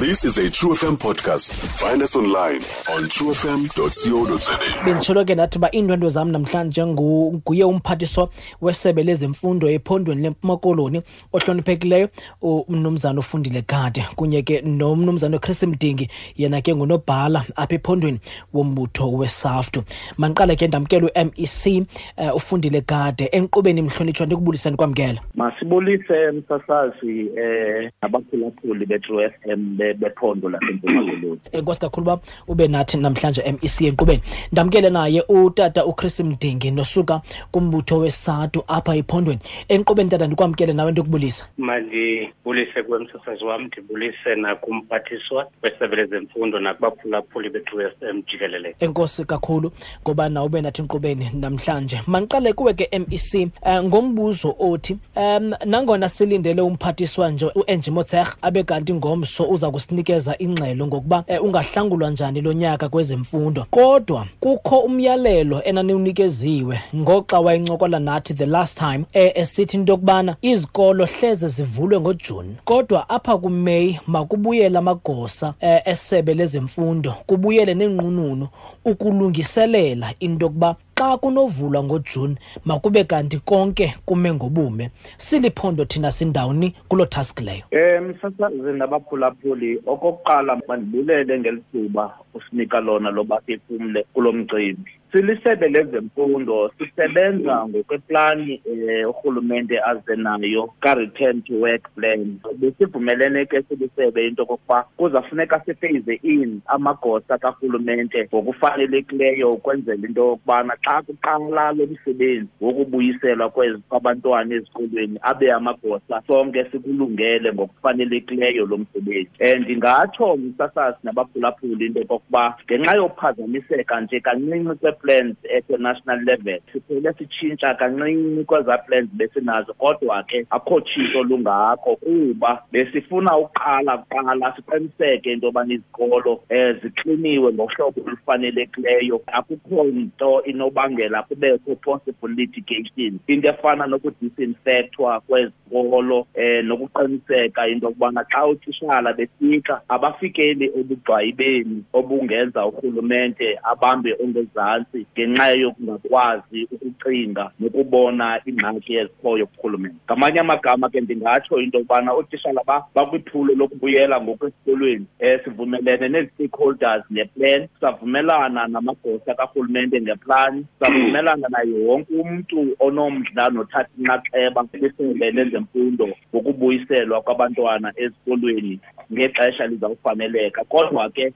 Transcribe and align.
This 0.00 0.24
is 0.24 0.38
a 0.38 0.48
True 0.50 0.70
FM 0.74 0.96
podcast. 0.96 1.52
Find 1.80 2.02
us 2.02 2.16
online 2.16 2.62
on 2.94 3.04
truefm.co.za. 3.14 4.56
benditsholo 4.84 5.24
ke 5.24 5.34
nathi 5.34 5.58
uba 5.58 5.70
iindwendwe 5.72 6.08
zam 6.08 6.30
namhlanje 6.30 6.84
ngu- 6.86 7.32
nguye 7.34 7.64
umphathiswa 7.64 8.28
wesebe 8.60 9.02
lezemfundo 9.02 9.70
ephondweni 9.70 10.22
lempuma 10.22 10.56
koloni 10.56 11.02
ohloniphekileyo 11.32 12.08
umnumzana 12.42 13.18
ofundile 13.18 13.62
gade 13.68 14.04
kunye 14.16 14.42
ke 14.42 14.60
nomnumzana 14.60 15.36
uchris 15.36 15.62
mdingi 15.62 16.08
yena 16.36 16.60
ke 16.60 16.74
ngunobhala 16.74 17.44
apha 17.56 17.74
ephondweni 17.74 18.18
wombutho 18.54 19.12
wesaftu 19.12 19.82
mandiqale 20.18 20.56
ke 20.56 20.68
ndamkela 20.68 21.10
u-mec 21.16 21.66
um 21.66 21.86
ufundile 22.34 22.80
gade 22.80 23.28
enkqubeni 23.32 23.82
mhlonitshwa 23.82 24.26
ndikubuliseni 24.26 24.76
kwamkela 24.76 25.20
masibulise 25.34 26.30
msasazi 26.32 27.26
eh 27.38 27.90
abaphulaphuli 28.00 28.86
be-True 28.86 29.30
FM 29.30 29.76
be- 29.76 29.89
bephondo 29.94 30.48
lasempuma 30.48 31.00
koloni 31.00 31.40
enkosi 31.52 31.80
kakhulu 31.80 32.06
uba 32.06 32.20
ube 32.48 32.68
nathi 32.68 32.96
namhlanje 32.96 33.42
mec 33.52 33.80
enkqubeni 33.80 34.22
ndamkele 34.52 34.90
naye 34.90 35.22
utata 35.28 35.86
uchris 35.86 36.20
mdingi 36.20 36.70
nosuka 36.70 37.20
kumbutho 37.50 37.98
wesatu 37.98 38.64
apha 38.68 38.96
ephondweni. 38.96 39.40
Enkqubeni 39.68 40.10
tata 40.10 40.26
ndikwamkele 40.26 40.72
nawe 40.72 40.92
ndikubulisa. 40.92 41.46
Mandibulise 41.58 42.82
kuwe 42.82 42.98
msasazi 42.98 43.44
wam 43.44 43.62
ndibulise 43.62 44.34
nakumphathiswa 44.36 45.46
wesebe 45.62 45.96
lezemfundo 45.96 46.60
nakubaphulaphuli 46.60 47.50
bethu 47.50 47.76
FM 47.76 48.22
jikelele. 48.30 48.76
Enkosi 48.80 49.24
kakhulu 49.24 49.72
ngoba 50.02 50.28
nawe 50.28 50.46
ube 50.46 50.60
nathi 50.60 50.82
enkqubeni 50.82 51.30
namhlanje. 51.34 52.00
Mandiqale 52.06 52.52
kuwe 52.52 52.74
ke 52.74 52.98
mec 52.98 53.50
um 53.62 53.84
ngombuzo 53.84 54.56
othi 54.58 54.98
um 55.16 55.54
nangona 55.64 56.08
silindele 56.08 56.62
umphathiswa 56.62 57.30
nje 57.30 57.46
u-angie 57.46 57.92
motser 57.92 58.26
abe 58.42 58.62
kanti 58.62 58.94
ngomso 58.94 59.44
uza 59.44 59.69
kusinikeza 59.70 60.34
ingxelo 60.38 60.86
ngokuba 60.86 61.24
um 61.28 61.46
ungahlangulwa 61.46 62.10
njani 62.10 62.40
lo 62.40 62.52
nyaka 62.52 62.88
kwezemfundo. 62.88 63.66
Kodwa 63.70 64.26
kukho 64.40 64.78
umyalelo 64.78 65.62
enaniwnikeziwe 65.64 66.80
ngoxa 66.96 67.40
wayencokola 67.40 67.98
nathi 67.98 68.34
the 68.34 68.46
last 68.46 68.78
time 68.78 69.04
um 69.14 69.30
esithi 69.34 69.76
into 69.76 69.92
yokubana 69.92 70.36
izikolo 70.42 71.04
hleze 71.04 71.48
zivulwe 71.48 72.00
ngojuni. 72.00 72.56
Kodwa 72.64 73.08
apha 73.08 73.38
kumeyi 73.38 74.00
makubuyele 74.06 74.78
amagosa 74.78 75.54
um 75.62 75.78
esebe 75.84 76.34
lezemfundo 76.34 77.14
kubuyele 77.26 77.74
nenqununu 77.74 78.48
ukulungiselela 78.84 80.14
into 80.20 80.46
yokuba 80.46 80.76
xa 81.00 81.16
kunovulwa 81.16 81.84
ngojuni 81.84 82.36
makube 82.64 83.04
kanti 83.04 83.38
konke 83.38 83.94
kume 84.04 84.32
ngobume. 84.32 84.90
Siliphondo 85.16 85.84
thina 85.84 86.10
sindawuni 86.10 86.74
kuloo 86.88 87.06
task 87.06 87.40
leyo. 87.40 87.64
Eh 87.70 88.02
msasazi 88.02 88.72
nabaphulaphuli 88.78 89.80
okokuqala 89.86 90.60
mandibulele 90.68 91.38
ngeli 91.38 91.62
thuba 91.72 92.14
usinika 92.34 92.80
lona 92.80 93.10
loba 93.10 93.40
siphumle 93.46 94.06
kulo 94.12 94.32
mcimbi. 94.32 94.90
Silisebe 95.12 95.68
lezemfundo 95.68 96.70
sisebenza 96.78 97.68
ngokweplani 97.68 98.60
eh 98.64 99.08
urhulumente 99.08 99.80
aze 99.80 100.16
nayo 100.16 100.70
ka-return 100.80 101.42
to 101.42 101.54
work 101.54 101.90
plan. 101.94 102.38
Besivumelene 102.58 103.44
ke 103.44 103.62
silisebe 103.62 104.26
into 104.26 104.42
okokuba 104.42 104.84
kuzafuneka 104.96 105.60
sifeyize 105.60 106.20
in 106.22 106.60
amagosa 106.66 107.38
karhulumente 107.38 108.24
ngokufanelekileyo 108.24 109.50
ukwenzela 109.50 110.06
into 110.06 110.20
yokubana 110.20 110.76
xa 110.84 111.02
kuqala 111.02 111.72
lo 111.72 111.86
msebenzi 111.86 112.48
wokubuyiselwa 112.60 113.50
kwabantwana 113.88 114.54
ezikolweni 114.54 115.18
abe 115.22 115.52
amagosa 115.52 116.22
sonke 116.26 116.64
sikulungele 116.64 117.52
ngokufanelekileyo 117.52 118.66
lo 118.66 118.78
msebenzi. 118.78 119.30
And 119.40 119.64
ndingatsho 119.64 120.36
msasasi 120.36 120.98
nabaphulaphuli 121.02 121.86
into 121.86 122.04
yokokuba 122.20 122.56
ngenxa 122.64 122.96
yophazamiseka 122.96 124.00
nje 124.00 124.20
kancinci 124.20 124.74
kwe-plans 124.80 125.36
ekwe-national 125.44 126.24
level 126.24 126.60
siphele 126.72 127.12
sitshintsha 127.18 127.74
kancinci 127.74 128.44
kwezaa 128.44 128.78
plans 128.78 129.08
besinazo. 129.12 129.74
Kodwa 129.74 130.22
ke 130.22 130.46
akho 130.50 130.80
tshintsho 130.80 131.22
lungakho 131.22 131.96
kuba 131.96 132.62
besifuna 132.72 133.36
uqala 133.38 133.98
kuqala 133.98 134.54
siqiniseke 134.56 135.32
into 135.32 135.46
yobana 135.46 135.74
izikolo 135.74 136.40
um 136.50 136.78
zikliniwe 136.82 137.52
ngohlobo 137.52 138.00
olufanelekileyo. 138.06 139.22
Akukho 139.26 139.84
nto 139.84 140.42
inobangela 140.44 141.22
kubekho 141.22 141.76
possible 141.76 142.34
litigation. 142.34 143.18
Into 143.26 143.48
efana 143.48 143.86
nokudisinfectwa 143.86 145.20
kwezikolo 145.20 146.26
um 146.36 146.66
nokuqiniseka 146.66 147.68
into 147.68 147.86
yokubana 147.86 148.24
xa 148.24 148.46
utitshala 148.46 149.12
befika 149.12 149.80
abafikeli 149.88 150.64
ebugxwayibeni 150.64 151.84
obungenza 152.10 152.66
urhulumente 152.66 153.58
abambe 153.62 154.16
ongezantsi 154.22 155.06
ngenxa 155.14 155.46
yokungakwazi 155.62 156.68
ukucinga 156.72 157.50
nokubona 157.60 158.40
ingxaki 158.46 158.94
ezikhoyo 158.94 159.46
kurhulumente. 159.46 159.96
Ngamanye 160.06 160.40
amagama 160.40 160.90
ke 160.90 161.00
ndingatsho 161.00 161.60
into 161.60 161.78
yokubana 161.78 162.12
ootishala 162.12 162.62
bakwiphulo 162.94 163.54
lokubuyela 163.54 164.20
ngokwesikolweni 164.20 165.06
um 165.20 165.38
sivumelene 165.44 166.08
nezi-stakeholders 166.08 167.04
ngeplan 167.12 167.68
savumelana 167.80 168.66
namagosa 168.66 169.34
karhulumente 169.34 170.00
ngeplani 170.00 170.66
savumelana 170.80 171.48
naye 171.48 171.72
wonke 171.86 172.14
umntu 172.14 172.76
onomdla 172.80 173.50
nothatha 173.50 173.90
inxaxheba 173.98 174.64
kwisebe 174.64 175.30
lezemfundo 175.30 176.08
ngokubuyiselwa 176.34 177.22
kwabantwana 177.22 177.92
ezikolweni 177.96 178.80
ngexesha 179.12 179.66
lizawufaneleka. 179.66 180.64
Kodwa 180.64 181.10
ke 181.10 181.32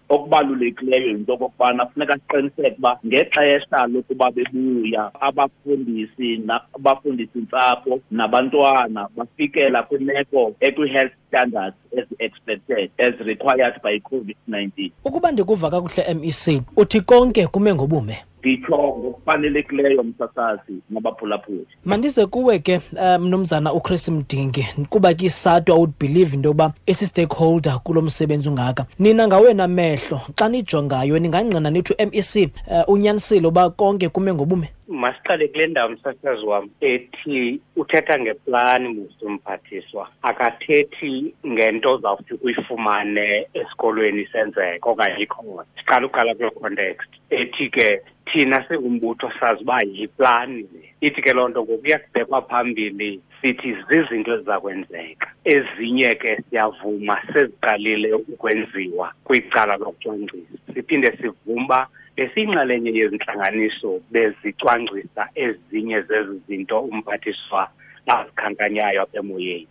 okubalulekileyo 0.64 1.08
yinto 1.08 1.32
okokubana 1.34 1.86
funeka 1.86 2.14
siqiniseke 2.18 2.76
uba 2.78 2.98
ngexesha 3.06 3.86
lokuba 3.86 4.30
bebuya 4.30 5.10
abafundisi 5.20 6.42
abafundisi 6.76 7.38
ntsapho 7.38 8.00
nabantwana 8.10 9.08
bafikela 9.16 9.82
kwimeko 9.82 10.54
ekwi-health 10.60 11.14
standards 11.34 11.76
as 11.98 12.06
expected 12.18 12.90
as 12.98 13.14
required 13.26 13.74
by 13.82 13.94
i-covid-19 13.94 14.90
ukuba 15.04 15.32
ndikuva 15.32 15.70
kakuhle 15.70 16.14
mec 16.14 16.62
uthi 16.76 17.00
konke 17.00 17.46
kume 17.46 17.74
ngobume? 17.74 18.18
Nditsho 18.40 18.76
ngokufanelekileyo 18.76 20.02
msasazi 20.02 20.72
nabaphulaphuli 20.90 21.66
mandize 21.84 22.26
kuwe 22.26 22.58
ke 22.58 22.80
mnumzana 23.20 23.72
um 23.72 23.78
uchris 23.78 24.08
mdingi 24.08 24.66
kuba 24.90 25.14
ke 25.14 25.26
isatu 25.26 25.86
believe 26.00 26.36
into 26.36 26.48
yokuba 26.48 26.72
isi-stakeholder 26.86 27.80
kulo 27.84 28.02
msebenzi 28.02 28.48
ungaka. 28.48 28.86
Nina 28.98 29.26
ngawena 29.26 29.68
mehlo 29.68 30.20
xa 30.38 30.48
nijongayo 30.48 31.18
ningangqina 31.18 31.70
nithi 31.70 31.94
u-mec 32.02 32.50
uh, 32.66 32.88
unyanisile 32.88 33.46
uba 33.46 33.70
konke 33.70 34.08
kume 34.08 34.34
ngobume 34.34 34.68
masiqale 34.88 35.48
kule 35.48 35.66
ndawo 35.66 35.88
msasazi 35.88 36.44
wam 36.46 36.70
ethi 36.80 37.60
uthetha 37.76 38.18
ngeplani 38.20 38.88
musi 38.88 39.24
umphathiswa. 39.24 40.08
Akathethi 40.22 41.34
ngento 41.46 41.98
zawuthi 41.98 42.34
uyifumane 42.42 43.46
esikolweni 43.54 44.22
isenzeka 44.22 44.90
okanye 44.90 45.22
ikhona. 45.22 45.64
Siqala 45.78 46.06
uqala 46.06 46.34
kuloo 46.34 46.50
context. 46.50 47.10
Ethi 47.30 47.70
ke 47.70 48.00
thina 48.32 48.64
singumbutho 48.68 49.32
sazi 49.40 49.62
uba 49.62 49.82
yiplani 49.82 50.62
le. 50.62 50.94
Ithi 51.00 51.22
ke 51.22 51.32
loo 51.32 51.48
nto 51.48 51.62
ngokuya 51.62 51.98
kubhekwa 51.98 52.42
phambili 52.42 53.20
sithi 53.42 53.76
zizinto 53.88 54.34
eziza 54.34 54.60
kwenzeka. 54.60 55.32
Ezinye 55.44 56.14
ke 56.14 56.42
siyavuma 56.50 57.22
seziqalile 57.32 58.12
ukwenziwa 58.12 59.12
kwicala 59.24 59.76
lokucwangcisa 59.76 60.58
siphinde 60.74 61.16
sivuma 61.16 61.64
uba 61.64 61.88
besiyinxalenye 62.16 62.90
yezintlanganiso 62.98 64.00
bezicwangcisa 64.12 65.22
ezinye 65.34 65.98
zezi 66.08 66.36
zinto 66.46 66.80
umphathiswa 66.80 67.60
azikhankanyayo 68.06 69.02
apha 69.02 69.18
emoyeni 69.18 69.68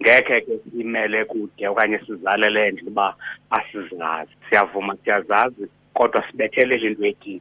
ngekhe 0.00 0.40
ke 0.40 0.54
simele 0.70 1.24
kude 1.24 1.68
okanye 1.68 1.98
sizalele 2.06 2.60
endle 2.68 2.88
uba 2.90 3.16
asizazi 3.50 4.34
siyavuma 4.48 4.96
siyazazi 5.02 5.64
kodwa 5.94 6.24
sibethelele 6.26 6.86
into 6.86 7.04
ethi 7.04 7.34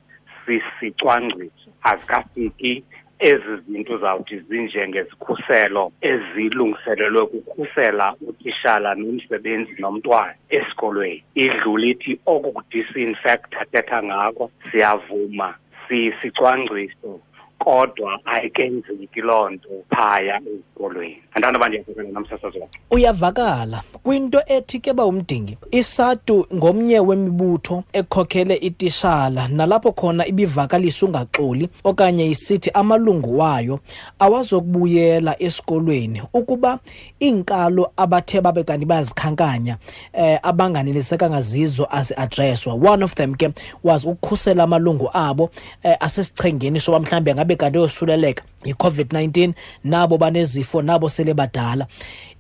sisicwangciso 0.46 1.70
azikafiki 1.90 2.84
ezi 3.20 3.54
zinto 3.68 3.98
zawuthi 3.98 4.40
zinjengezikhuselo 4.40 5.92
ezilungiselelwe 6.02 7.26
kukhusela 7.26 8.16
utishala 8.28 8.96
nomsebenzi 8.96 9.74
nomntwana 9.80 10.34
esikolweni. 10.50 11.24
Idlula 11.36 11.88
ithi 11.92 12.20
oku 12.26 12.52
kudisinfecta 12.52 13.66
thetha 13.72 14.04
ngako 14.04 14.52
siyavuma 14.72 15.56
sisicwangciso 15.88 17.20
kodwa 17.60 18.20
ayikenzeki 18.26 19.22
loo 19.22 19.50
nto 19.50 19.70
phaya 19.90 20.42
ezikolweni. 20.48 21.22
Andanda 21.34 21.60
uba 21.60 21.68
ndiyazekela 21.68 22.10
namsasazi 22.10 22.60
wakhe. 22.60 22.80
Uyavakala. 22.92 23.84
Kwinto 24.04 24.42
ethi 24.48 24.80
ke 24.80 24.94
ba 24.94 25.06
umdingi 25.06 25.58
isatu 25.72 26.48
ngomnye 26.54 27.00
wemibutho 27.00 27.84
ekhokhele 27.94 28.56
itishala 28.56 29.48
nalapho 29.48 29.92
khona 29.92 30.26
ibivakalisa 30.26 31.06
ungaxoli 31.06 31.70
okanye 31.84 32.30
isithi 32.30 32.72
amalungu 32.74 33.40
wayo 33.40 33.80
awazokubuyela 34.20 35.36
esikolweni 35.42 36.22
ukuba 36.34 36.80
iinkalo 37.22 37.92
abathe 37.98 38.42
babe 38.42 38.64
kanti 38.64 38.86
bayazikhankanya 38.86 39.78
eh 40.14 40.40
abanganelisekanga 40.44 41.42
zizo 41.42 41.88
asi-adresswa 41.92 42.74
one 42.74 43.04
of 43.04 43.16
them 43.16 43.36
ke 43.36 43.50
was 43.84 44.06
ukukhusela 44.06 44.64
amalungu 44.64 45.10
abo 45.14 45.50
eh, 45.84 45.98
asesichengeni 46.00 46.80
soba 46.80 47.00
mhlawumbi 47.00 47.32
kanti 47.56 47.78
yosuleleka 47.78 48.44
yi-covid-19 48.66 49.54
nabo 49.84 50.18
banezifo 50.18 50.82
nabo 50.82 51.10
sele 51.10 51.34
badala. 51.34 51.88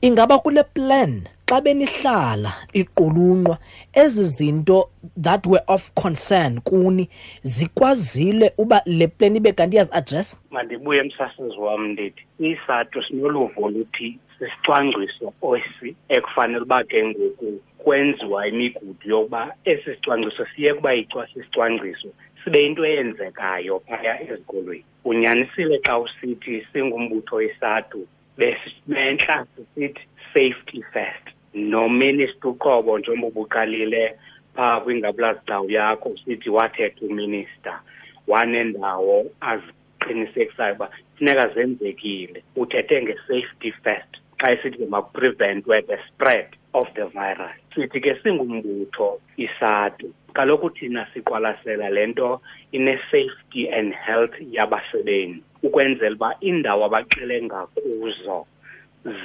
Ingaba 0.01 0.39
kule 0.39 0.63
plan 0.63 1.23
xa 1.49 1.61
benihlala 1.61 2.51
iqulunqwa 2.73 3.57
ezi 3.93 4.23
zinto 4.23 4.89
that 5.17 5.47
were 5.47 5.63
of 5.67 5.91
concern 5.95 6.61
kuni 6.61 7.09
zikwazile 7.43 8.51
uba 8.57 8.81
le 8.85 9.07
plan 9.07 9.35
ibe 9.35 9.51
kanti 9.51 9.75
iyazi-adressa 9.75 10.37
mandibuye 10.51 10.99
emsasazi 10.99 11.57
wam 11.57 11.87
ndithi 11.87 12.23
isato 12.39 13.03
sinoluvo 13.03 13.63
oluthi 13.65 14.19
sisicwangciso 14.39 15.33
esi 15.57 15.95
ekufanele 16.09 16.61
uba 16.61 16.83
ke 16.83 17.05
ngoku 17.05 17.61
kwenziwa 17.77 18.47
imigudu 18.47 19.05
yokuba 19.05 19.55
esi 19.65 19.95
sicwangciso 19.95 20.45
siye 20.55 20.73
kuba 20.73 20.93
yicwa 20.93 21.27
sisicwangciso. 21.27 22.07
Sibe 22.43 22.63
yinto 22.63 22.85
eyenzekayo 22.85 23.79
phaya 23.79 24.21
ezikolweni. 24.21 24.85
Unyanisile 25.05 25.79
xa 25.85 25.99
usithi 25.99 26.67
singumbutho 26.73 27.35
wesatu 27.35 28.07
besentla 28.37 29.45
sisithi 29.55 30.01
safety 30.33 30.83
first. 30.93 31.25
Nominister 31.53 32.49
uqobo 32.49 32.99
njengoba 32.99 33.27
ubuqalile 33.27 34.15
phaa 34.55 34.79
kwingabulazigcawu 34.79 35.71
yakho 35.71 36.09
usithi 36.09 36.49
wathetha 36.49 37.05
uminister. 37.05 37.79
Wanendawo 38.27 39.25
aziqinisekisayo 39.41 40.73
uba 40.75 40.89
funeka 41.17 41.47
zenzekile. 41.47 42.43
Uthethe 42.55 43.01
nge-safety 43.01 43.71
first 43.83 44.19
xa 44.39 44.51
esithi 44.51 44.77
ke 44.77 44.85
makupreventwe 44.85 45.81
the 45.87 45.97
spread 46.07 46.47
of 46.73 46.87
the 46.95 47.05
virus. 47.05 47.55
Sithi 47.75 47.99
ke 48.01 48.15
singumbutho 48.23 49.19
isatu 49.37 50.13
kaloku 50.39 50.69
thina 50.69 51.03
siqwalasela 51.13 51.89
le 51.89 52.07
nto 52.07 52.39
ine-safety 52.71 53.67
and 53.77 53.91
health 53.93 54.35
yabasebenzi 54.39 55.43
ukwenzela 55.63 56.15
uba 56.15 56.29
iindawo 56.41 56.85
abaxelenga 56.85 57.67
kuzo 57.75 58.45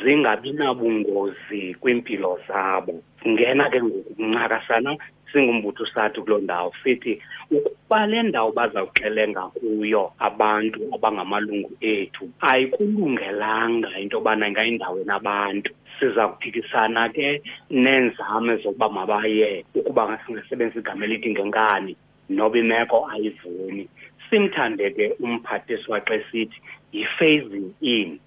zingabi 0.03 0.53
nabungozi 0.53 1.75
kwimpilo 1.81 2.39
zabo. 2.49 3.03
Ngena 3.29 3.71
ke 3.71 3.79
ngoku 3.83 4.15
kuncakasana 4.15 4.97
singumbutho 5.35 5.87
sathi 5.87 6.21
kuloo 6.21 6.39
ndawo 6.39 6.73
sithi 6.83 7.23
ukuba 7.51 8.07
le 8.07 8.23
ndawo 8.23 8.53
bazawuxelenga 8.53 9.43
kuyo 9.43 10.13
abantu 10.19 10.81
abangamalungu 10.95 11.71
ethu 11.81 12.31
ayikulungelanga 12.41 13.99
into 13.99 14.17
yobana 14.17 14.49
ingayindawo 14.49 15.01
enabantu 15.01 15.71
siza 15.99 16.29
kuphikisana 16.29 17.09
ke 17.09 17.43
neenzame 17.71 18.57
zokuba 18.63 18.89
mabaye 18.89 19.65
ukuba 19.75 20.19
singasebenzisa 20.27 20.81
igama 20.81 21.05
elithi 21.05 21.31
ngenkani 21.31 21.97
noba 22.29 22.59
imeko 22.59 23.09
ayivuni 23.13 23.89
simthande 24.31 24.91
ke 24.91 25.07
umphathiswa 25.21 26.01
xa 26.07 26.15
esithi 26.15 26.59
yi-phasing 26.93 27.75
in 27.81 28.21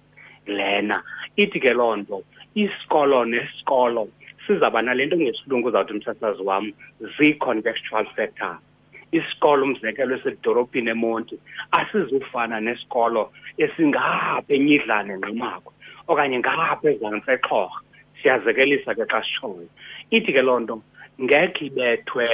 lena. 0.46 1.02
Ithi 1.36 1.60
ke 1.60 1.72
loo 1.74 1.96
nto 1.96 2.22
isikolo 2.54 3.24
nesikolo 3.24 4.08
sizawuba 4.48 4.82
nale 4.82 5.06
nto 5.06 5.16
ngesilungu 5.16 5.68
uzawuthi 5.68 5.92
umsasazi 5.92 6.42
wam 6.42 6.72
zii-contextual 7.16 8.06
factors 8.16 8.58
isikolo 9.12 9.64
umzekelo 9.64 10.16
esedolophini 10.16 10.90
emonti 10.90 11.36
asizufana 11.78 12.56
nesikolo 12.60 13.22
esingapha 13.64 14.42
enyidlane 14.56 15.14
nqumako 15.16 15.70
okanye 16.10 16.38
ngapha 16.38 16.88
ezantsi 16.92 17.30
exhorha 17.36 17.78
siyazekelisa 18.18 18.94
ke 18.94 19.04
xa 19.10 19.20
sitshoyo 19.22 19.68
ithi 20.16 20.32
ke 20.32 20.42
loo 20.42 20.60
nto 20.60 20.76
ngekhe 21.22 21.64
ibethwe 21.68 22.26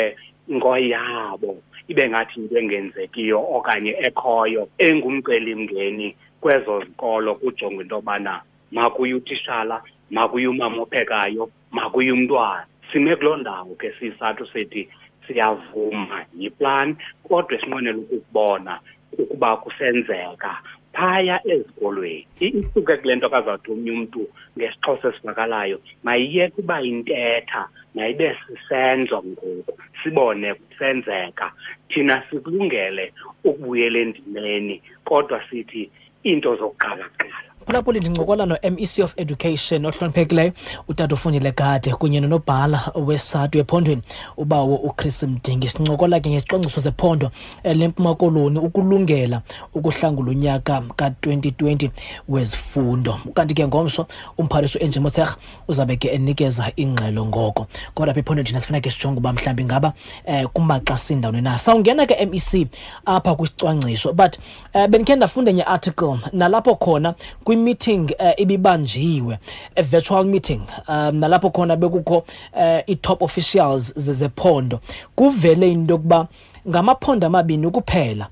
ngoyabo 0.56 1.52
ibe 1.90 2.04
ngathi 2.10 2.40
into 2.40 2.58
engenzekiyo 2.58 3.38
okanye 3.56 3.92
ekhoyo 4.06 4.62
engumcelimngeni 4.78 6.08
kwezo 6.40 6.72
zikolo 6.84 7.34
kujongwa 7.40 7.82
into 7.82 7.96
yobana 7.96 8.34
makuye 8.72 9.14
utishala 9.14 9.76
makuye 10.10 10.48
umama 10.48 10.82
ophekayo 10.82 11.50
makuye 11.76 12.12
umntwana 12.12 12.66
sime 12.92 13.16
kuloo 13.16 13.36
ndawo 13.36 13.74
ke 13.80 13.88
siyisathu 13.98 14.46
sethi 14.52 14.82
siyavuma 15.26 16.18
yiplan 16.38 16.88
kodwa 17.26 17.54
esinqwenela 17.56 17.98
ukukubona 17.98 18.72
ukuba 19.18 19.56
kusenzeka 19.62 20.52
phaya 20.94 21.36
ezikolweni. 21.52 22.26
Isuke 22.40 22.96
kule 22.96 23.14
nto 23.16 23.28
kazawuthi 23.34 23.70
omnye 23.72 23.90
umntu 23.96 24.22
ngesixhosa 24.56 25.08
esivakalayo 25.08 25.78
mayiyeke 26.04 26.60
uba 26.62 26.76
yintetha 26.84 27.62
mayibe 27.94 28.36
sisenzo 28.46 29.18
ngoku 29.30 29.72
sibone 30.02 30.54
kusenzeka. 30.54 31.46
Thina 31.88 32.22
sikulungele 32.30 33.04
ukubuyela 33.44 33.98
endimeni 33.98 34.82
kodwa 35.04 35.38
sithi 35.50 35.90
iinto 36.26 36.56
zokuqala 36.56 37.04
kuqala 37.08 37.23
phulaphuli 37.66 38.00
ndincokola 38.00 38.46
no-mec 38.46 38.98
of 38.98 39.14
education 39.16 39.86
ohloniphekileyo 39.86 40.52
utata 40.88 41.14
ufundile 41.14 41.52
gade 41.52 41.90
kunye 41.90 42.20
nonobhala 42.20 42.92
wesatu 42.94 43.58
ephondweni 43.58 44.02
ubawo 44.36 44.76
uchris 44.76 45.22
mdingi. 45.22 45.68
Sincokola 45.68 46.20
ke 46.20 46.30
ngezicwangciso 46.30 46.80
zephondo 46.80 47.30
lempuma 47.64 48.14
koloni 48.14 48.58
ukulungela 48.58 49.42
ukuhlangula 49.74 50.30
unyaka 50.30 50.82
ka-2020 50.96 51.90
wezifundo. 52.28 53.18
Kanti 53.34 53.54
ke 53.54 53.66
ngomso 53.66 54.06
umphathiswa 54.38 54.80
uangie 54.80 55.00
motshekga 55.00 55.36
uzabe 55.68 55.96
ke 55.96 56.08
enikeza 56.08 56.72
ingxelo 56.76 57.26
ngoko. 57.26 57.66
Kodwa 57.94 58.10
apha 58.10 58.20
ephondweni 58.20 58.48
thina 58.48 58.60
sifuna 58.60 58.80
ke 58.80 58.90
sijonge 58.90 59.18
uba 59.18 59.32
mhlawumbi 59.32 59.64
ngaba 59.64 59.92
um 60.26 60.46
kumaxa 60.46 60.96
sindawuni 60.96 61.40
na. 61.40 61.58
Sawungena 61.58 62.06
ke 62.06 62.26
mec 62.26 62.68
apha 63.06 63.34
kwisicwangciso 63.34 64.12
but 64.12 64.38
um 64.74 64.90
bendikhe 64.90 65.16
ndafunda 65.16 65.50
enye 65.50 65.62
article 65.62 66.18
nalapho 66.32 66.74
khona 66.74 67.14
kwi-meeting 67.54 68.10
uh, 68.20 68.40
ibibanjiwe 68.40 69.38
a 69.76 69.82
virtual 69.82 70.24
meeting 70.24 70.60
um 70.88 71.16
nalapho 71.16 71.50
khona 71.50 71.76
bekukho 71.76 72.16
uh, 72.52 72.80
i-top 72.86 73.22
officials 73.22 73.94
zezephondo 73.96 74.80
kuvele 75.16 75.72
into 75.72 75.92
yokuba 75.92 76.28
ngamaphondo 76.68 77.26
amabini 77.26 77.70
kuphela 77.70 78.28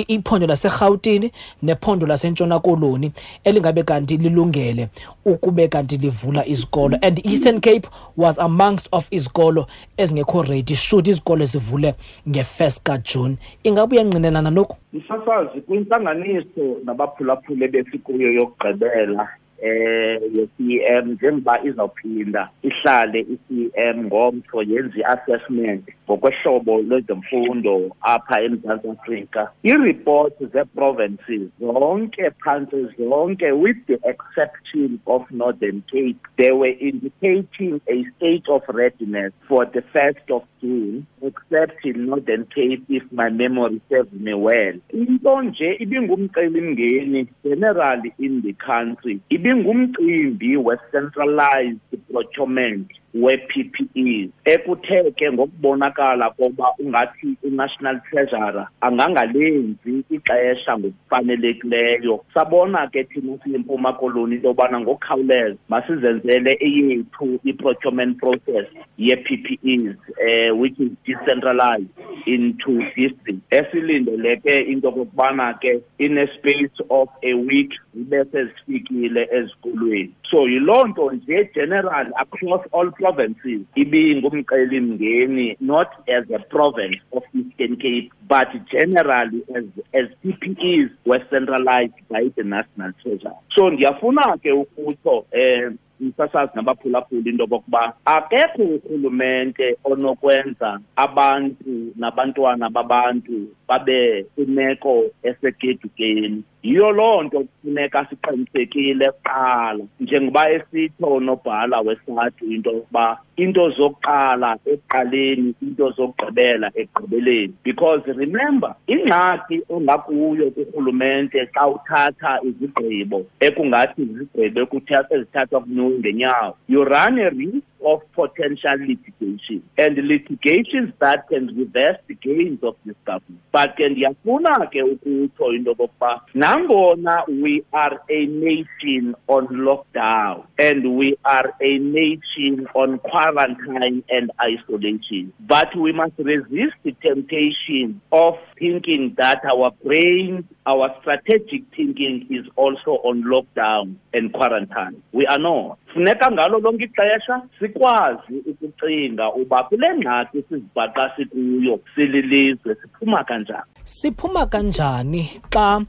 iphondo 0.00 0.46
laserhawutini 0.46 1.30
nephondo 1.62 2.06
lasentshona 2.06 2.58
koloni 2.58 3.12
elingabe 3.44 3.82
kanti 3.82 4.16
lilungele 4.16 4.88
ukube 5.24 5.68
kanti 5.68 5.96
livula 5.96 6.46
izikolo. 6.46 6.98
And 7.02 7.26
eastern 7.26 7.60
cape 7.60 7.88
was 8.16 8.38
amongst 8.38 8.88
of 8.92 9.08
izikolo 9.10 9.66
ezingekho 9.96 10.42
ready 10.42 10.74
should 10.74 11.06
izikolo 11.06 11.44
zivule 11.44 11.94
nge-first 12.28 12.82
kajune 12.82 13.36
ingabe 13.64 13.96
uyangqinelana 13.96 14.50
noku 14.50 14.76
msasazi 14.92 15.60
kwintlanganiso 15.60 16.76
nabaphulaphule 16.84 17.68
besikuyo 17.68 18.32
yokugqibela 18.32 19.28
eh 19.62 20.20
ye-CM 20.34 21.12
njengoba 21.12 21.64
izawuphinda 21.64 22.50
ihlale 22.62 23.20
i-CM 23.20 24.06
ngomso 24.06 24.62
yenze 24.62 25.00
i-assessment 25.00 25.84
ngokwehlobo 26.04 26.82
lwezemfundo 26.82 27.96
apha 28.02 28.42
eMzantsi 28.42 28.88
Afrika 28.88 29.50
ii-report 29.64 30.34
zee-provinces 30.52 31.48
zonke 31.60 32.30
phantse 32.44 32.78
zonke 32.98 33.52
with 33.52 33.76
the 33.86 33.98
exception 34.04 34.98
of 35.06 35.22
Northern 35.30 35.82
Cape 35.92 36.16
they 36.36 36.52
were 36.52 36.76
indicating 36.80 37.80
a 37.88 38.04
state 38.16 38.48
of 38.48 38.62
readiness 38.68 39.32
for 39.48 39.66
the 39.66 39.82
1st 39.94 40.30
of 40.36 40.42
June 40.60 41.06
except 41.22 41.84
in 41.84 42.06
Northern 42.06 42.46
Cape 42.46 42.84
if 42.88 43.02
my 43.12 43.28
memory 43.30 43.80
serves 43.88 44.12
me 44.12 44.34
well. 44.34 44.74
Into 44.90 45.42
nje 45.42 45.76
ibingumcelimngeni 45.80 47.28
generally 47.44 48.12
in 48.18 48.42
the 48.42 48.52
country 48.52 49.20
ibingumcimbi 49.30 50.56
we-centralized 50.56 51.78
procurement 52.12 52.88
we-PPEs 53.14 54.30
ekuthe 54.44 55.10
ke 55.16 55.32
ngokubonakala 55.32 56.30
koba 56.30 56.74
ungathi 56.78 57.36
i-national 57.42 58.00
treasurer 58.10 58.68
angangalenzi 58.80 60.04
ixesha 60.10 60.78
ngokufanelekileyo. 60.78 62.24
Sabona 62.34 62.86
ke 62.90 63.04
thina 63.04 63.38
siyimpuma 63.44 63.92
koloni 63.92 64.34
into 64.34 64.48
yobana 64.48 64.80
ngokukhawuleza 64.80 65.56
masizenzele 65.68 66.58
eyethu 66.60 67.40
i-procurement 67.44 68.18
process 68.18 68.66
ye-PPEs 68.98 69.96
uh, 69.96 70.56
which 70.56 70.78
is 70.80 70.90
decentralized 71.06 71.88
into 72.26 72.78
district 72.96 73.40
esilindeleke 73.50 74.66
into 74.66 74.88
okokubana 74.88 75.54
ke 75.60 75.82
in 75.98 76.18
a 76.18 76.26
space 76.34 76.76
of 76.90 77.08
a 77.22 77.34
week 77.34 77.72
zibe 77.94 78.24
sezifikile 78.24 79.28
ezikolweni. 79.32 80.12
So 80.30 80.48
yiloo 80.48 80.86
nto 80.86 81.12
nje 81.12 81.50
general 81.54 82.06
across 82.16 82.66
all 82.72 82.92
provinces 83.04 83.60
ibingumcelimngeni 83.74 85.56
not 85.60 85.88
as 86.08 86.24
a 86.30 86.38
province 86.38 87.00
of 87.12 87.22
eastern 87.34 87.76
cape 87.76 88.10
but 88.26 88.48
generally 88.72 89.44
as 89.54 89.64
as 89.92 90.06
PPEs 90.24 90.90
were 91.04 91.22
centralized 91.30 92.00
by 92.08 92.24
the 92.36 92.44
national 92.44 92.92
treasury. 93.02 93.34
So 93.54 93.70
ndiyafuna 93.70 94.36
ke 94.42 94.52
ukutsho 94.52 95.26
um 95.32 95.78
umsasazi 96.00 96.52
nabaphulaphula 96.54 97.28
into 97.28 97.42
yokokuba 97.44 97.92
akekho 98.04 98.62
urhulumente 98.62 99.76
onokwenza 99.84 100.80
abantu 100.96 101.92
nabantwana 101.96 102.70
babantu 102.70 103.48
babe 103.68 104.26
kwimeko 104.34 105.04
esegedukeni 105.22 106.42
yiyo 106.64 106.92
loo 106.92 107.22
nto 107.22 107.40
kufuneka 107.40 108.06
siqinisekile 108.10 109.10
kuqala 109.10 109.84
njengoba 110.00 110.50
esitsho 110.50 111.06
unobhala 111.06 111.80
wesathu 111.80 112.44
into 112.54 112.70
yokuba 112.70 113.18
into 113.36 113.70
zokuqala 113.70 114.58
ekuqaleni 114.72 115.54
into 115.62 115.90
zokugqibela 115.96 116.70
ekugqibeleni. 116.80 117.54
Because 117.64 118.02
remember 118.06 118.74
ingxaki 118.86 119.56
ongakuyo 119.68 120.50
kurhulumente 120.54 121.38
xa 121.54 121.68
uthatha 121.74 122.40
izigqibo 122.48 123.26
ekungathi 123.40 124.02
izigqibo 124.02 124.80
ezithathwa 125.14 125.60
kunyuki 125.60 125.98
ngenyawo 125.98 126.52
you 126.68 126.84
run 126.84 127.18
a 127.18 127.30
risk 127.30 127.74
of 127.84 128.00
potential 128.12 128.76
litigation. 128.78 129.62
And 129.76 129.96
litigations 129.96 130.92
that 131.00 131.28
can 131.28 131.54
reverse 131.56 131.98
the 132.06 132.14
gains 132.14 132.60
of 132.62 132.76
this 132.84 132.96
government. 133.04 133.42
But 133.52 133.76
ke 133.76 133.88
ndiyafuna 133.88 134.66
ke 134.72 134.82
ukutsho 134.82 135.54
into 135.54 135.70
yokokuba 135.70 136.20
nangona 136.54 137.26
we 137.28 137.64
are 137.72 138.00
a 138.08 138.26
nation 138.26 139.14
on 139.26 139.46
lockdown 139.48 140.46
and 140.58 140.96
we 140.96 141.16
are 141.24 141.54
a 141.60 141.78
nation 141.78 142.66
on 142.74 142.98
quarantine 142.98 144.04
and 144.08 144.30
isolation 144.40 145.32
but 145.40 145.74
we 145.76 145.92
must 145.92 146.12
resist 146.18 146.74
the 146.84 146.92
temptation 147.02 148.00
of 148.12 148.34
thinking 148.58 149.14
that 149.16 149.44
our 149.44 149.70
brain 149.84 150.46
our 150.66 150.94
strategic 151.00 151.62
thinking 151.76 152.26
is 152.30 152.46
also 152.56 152.92
on 153.04 153.22
lockdown 153.24 153.96
and 154.12 154.32
quarantine. 154.32 155.02
We 155.12 155.26
are 155.26 155.38
not 155.38 155.78
funeka 155.94 156.30
ngalo 156.30 156.58
lonke 156.58 156.84
ixesha 156.84 157.42
sikwazi 157.58 158.34
ukucinga 158.50 159.32
uba 159.32 159.62
kule 159.62 159.88
ngxaki 159.94 160.42
sizibhaqa 160.48 161.10
sikuyo 161.16 161.80
sililizwe 161.94 162.74
siphuma 162.74 163.24
kanjani. 163.24 163.70
Siphuma 163.84 164.46
kanjani 164.46 165.22
xa 165.52 165.80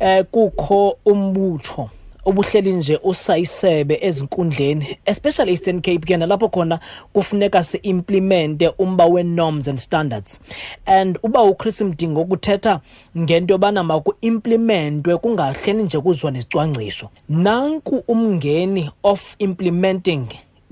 eh 0.00 0.24
kukho 0.30 0.96
umbutho? 1.04 1.90
Obuhleli 2.24 2.72
nje 2.72 3.00
usayisebe 3.02 3.98
ezinkundleni 4.02 4.98
especially 5.04 5.50
Eastern 5.50 5.80
Cape 5.80 6.06
ke 6.06 6.16
nalapho 6.16 6.48
khona 6.48 6.78
kufuneka 7.12 7.64
siimplemente 7.64 8.68
umba 8.78 9.06
we-norms 9.06 9.68
and 9.68 9.78
standards. 9.78 10.40
And 10.86 11.18
uba 11.22 11.42
uChris 11.42 11.80
Mdingo 11.80 12.24
kuthetha 12.24 12.80
ngento 13.18 13.54
yobana 13.54 13.82
maku-implementwe 13.82 15.16
kungahleni 15.16 15.82
nje 15.82 16.00
kuzwa 16.00 16.30
nezicwangciso 16.30 17.10
nanku 17.28 18.04
umngeni 18.08 18.90
of 19.02 19.34
implementing 19.38 20.26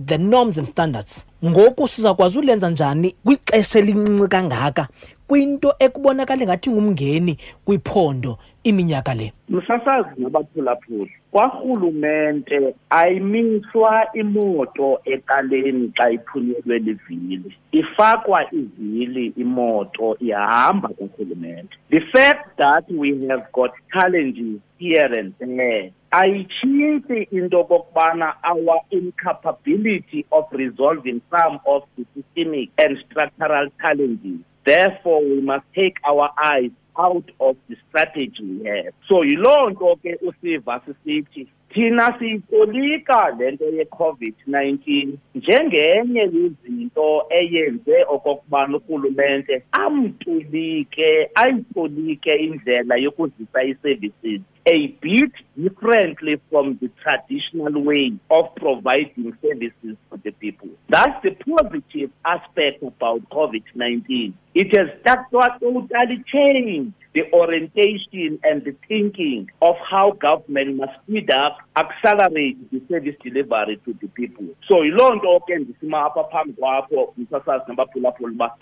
the 0.07 0.19
norms 0.19 0.59
and 0.59 0.67
standards. 0.67 1.27
Ngoku 1.45 1.89
sizakwazi 1.89 2.39
ulenza 2.39 2.71
njani 2.71 3.15
kwixesha 3.25 3.79
elincinci 3.79 4.29
kangaka? 4.29 4.89
Kwinto 5.29 5.75
ekubonakala 5.79 6.45
ngathi 6.45 6.71
ngumngeni 6.71 7.39
kwiphondo 7.65 8.39
iminyaka 8.65 9.15
le. 9.15 9.33
Msasazi 9.49 10.09
nabaphulaphuli 10.17 11.13
kwarhulumente 11.31 12.75
ayimiswa 12.91 14.07
imoto 14.15 15.01
eqaleni 15.05 15.93
xa 15.97 16.11
iphunyelwe 16.11 16.79
livili. 16.79 17.57
Ifakwa 17.73 18.41
ivili 18.53 19.27
imoto 19.37 20.17
ihamba 20.21 20.89
kurhulumente. 20.89 21.77
The 21.91 22.01
fact 22.01 22.57
that 22.57 22.85
we 22.91 23.27
have 23.29 23.45
got 23.53 23.73
challenges 23.93 24.61
here 24.79 25.13
and 25.21 25.35
there 25.39 25.93
ayitshintshi 26.11 27.29
into 27.33 27.59
okokubana 27.59 28.35
our 28.43 28.81
incapability 28.91 30.25
of 30.33 30.45
resolving 30.53 31.21
some 31.31 31.61
of 31.67 31.83
the 31.97 32.07
systemic 32.15 32.71
and 32.79 32.97
structural 33.05 33.69
challenges 33.81 34.41
therefore 34.69 35.21
we 35.31 35.41
must 35.51 35.67
take 35.75 35.97
our 36.11 36.29
eyes 36.53 36.75
out 37.07 37.29
of 37.41 37.57
the 37.69 37.77
strategy 37.89 38.43
we 38.43 38.67
have 38.69 38.95
so 39.09 39.25
yiloo 39.25 39.71
nto 39.71 39.97
ke 40.03 40.19
usiva 40.29 40.81
sisithi 40.87 41.47
thina 41.73 42.19
siyitolika 42.19 43.37
le 43.39 43.51
nto 43.51 43.65
ye-covid-19 43.65 45.09
njengenye 45.35 46.21
yezinto 46.21 47.27
eyenze 47.31 48.05
okokubana 48.09 48.77
urhulumente 48.77 49.63
amtolike 49.73 51.31
ayitolike 51.35 52.37
indlela 52.37 52.97
yokuzisa 52.97 53.65
ii-services 53.65 54.41
a 54.67 54.89
bit 55.01 55.33
differently 55.57 56.41
from 56.51 56.79
the 56.81 56.91
traditional 57.03 57.83
way 57.83 58.13
of 58.31 58.55
providing 58.57 59.37
services 59.43 59.97
to 60.11 60.21
the 60.23 60.31
people. 60.33 60.69
That's 60.89 61.23
the 61.23 61.31
positive 61.31 62.11
aspect 62.25 62.83
about 62.83 63.29
COVID-19. 63.31 64.33
It 64.55 64.77
has 64.77 64.89
totally 65.31 66.25
changed 66.27 66.95
the 67.15 67.23
orientation 67.33 68.39
and 68.45 68.65
the 68.65 68.75
thinking 68.87 69.51
of 69.63 69.77
how 69.89 70.13
government 70.13 70.77
must 70.77 70.93
speed 71.03 71.31
up, 71.31 71.59
accelerate 71.77 72.71
the 72.71 72.81
service 72.89 73.17
delivery 73.23 73.81
to 73.85 73.95
the 74.01 74.09
people. 74.09 74.47
So 74.69 74.85
yiloo 74.85 75.15
nto 75.15 75.41
ke 75.41 75.59
ndisima 75.59 76.05
apha 76.05 76.25
phambi 76.25 76.53
kwakho 76.53 77.15
msasazi 77.19 77.65
nabaphulaphula 77.69 78.33
uba 78.33 78.57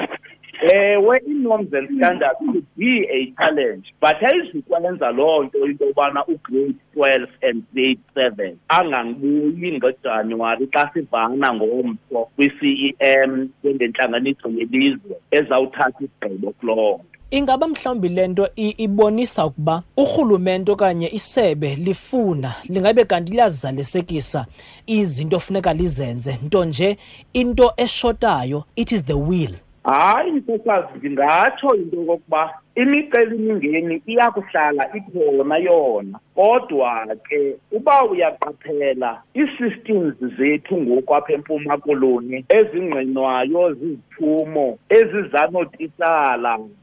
eh, 0.62 0.92
ewe 0.92 1.22
ii-norms 1.28 1.74
and 1.74 1.98
standards 1.98 2.38
could 2.38 2.66
be 2.76 3.06
a 3.10 3.42
challenge 3.42 3.94
but 4.00 4.22
ayizukwenza 4.22 5.10
loo 5.10 5.42
nto 5.44 5.66
into 5.66 5.85
yobana 5.86 6.24
ugrade 6.28 6.74
twelve 6.94 7.30
and 7.42 7.62
grade 7.72 8.00
seven. 8.14 8.58
Angangibuyi 8.68 9.78
ngojanuwari 9.78 10.66
xa 10.66 10.90
sivana 10.94 11.54
ngomso 11.54 12.28
kwi-c 12.36 12.94
e 12.98 13.16
m 13.26 13.48
njengentlanganiso 13.64 14.48
yelizwe 14.48 15.16
ezawuthatha 15.30 16.00
isigqibo 16.00 16.50
kuloo 16.50 16.94
nto. 16.94 17.04
Ingaba 17.30 17.68
mhlawumbi 17.68 18.08
lento 18.08 18.48
ibonisa 18.56 19.46
ukuba 19.46 19.82
urhulumente 19.96 20.72
okanye 20.72 21.08
isebe 21.12 21.74
lifuna 21.74 22.54
lingabe 22.68 23.04
kanti 23.04 23.32
liyazalisekisa 23.32 24.46
izinto 24.86 25.40
funeka 25.40 25.72
lizenze 25.72 26.38
nto 26.44 26.64
nje 26.64 26.96
into 27.32 27.72
eshotayo 27.76 28.64
it 28.76 28.92
is 28.92 29.04
the 29.04 29.14
will. 29.14 29.54
Hayi 29.84 30.32
nkokazi 30.32 30.88
ndingatsho 30.98 31.74
into 31.74 31.96
yokokuba 31.96 32.54
imicelimingeni 32.76 34.02
iyakuhlala 34.06 34.85
ikhona 34.97 35.56
yona. 35.59 36.18
Kodwa 36.35 37.16
ke 37.28 37.56
uba 37.73 38.04
uyaqaphela 38.04 39.23
ii-systems 39.37 40.14
zethu 40.38 40.76
ngoku 40.76 41.14
apha 41.14 41.33
empuma 41.33 41.78
koloni 41.78 42.45
ezingqinwayo 42.49 43.75
ziziphumo 43.75 44.78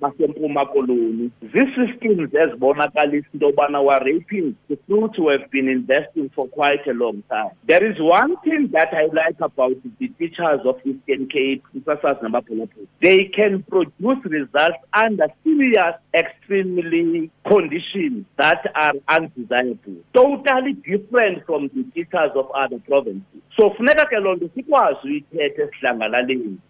basempuma 0.02 0.66
koloni. 0.66 1.32
Zii-systems 1.54 2.34
ezibonakalisa 2.34 3.28
into 3.34 3.46
yobana 3.46 3.80
raping 4.00 4.56
the 4.70 4.78
fruits 4.88 5.20
we 5.20 5.32
have 5.32 5.52
been 5.52 5.70
investing 5.70 6.30
for 6.36 6.48
quite 6.48 6.86
a 6.88 6.94
long 6.94 7.22
time. 7.30 7.52
There 7.68 7.86
is 7.86 8.00
one 8.00 8.36
thing 8.44 8.70
that 8.72 8.94
i 8.94 9.06
like 9.14 9.40
about 9.40 9.76
the 10.00 10.08
teachers 10.20 10.62
of 10.66 10.76
eastern 10.86 11.28
cape 11.28 11.64
nabaphulaphula 11.86 12.88
they 13.02 13.26
can 13.26 13.64
produce 13.64 14.24
results 14.26 14.78
under 14.94 15.28
serious 15.44 15.83
extremely 16.14 17.30
conditions 17.48 18.26
that 18.38 18.62
are 18.76 18.94
undesirable. 19.08 19.98
Totally 20.14 20.74
different 20.74 21.46
from 21.46 21.70
the 21.74 21.84
teachers 21.94 22.32
of 22.36 22.52
other 22.52 22.80
provinces. 22.80 23.42
So 23.58 23.70
funeka 23.78 24.06
ke 24.06 24.18
loo 24.20 24.36
nto 24.36 24.50
sikwazi 24.56 25.08
uyithetha 25.08 25.68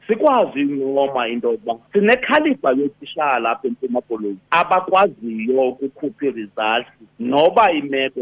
sikwazi 0.08 0.62
into 1.32 1.52
yokuba 1.52 1.80
sinekhalifa 1.94 2.72
yotishala 2.72 3.52
apha 3.52 3.68
empuma 3.68 4.02
koloni. 4.02 4.38
Abakwaziyo 4.52 5.70
ukukhupha 5.70 6.26
ii-results 6.26 6.90
noba 7.20 7.72
imeko 7.72 8.20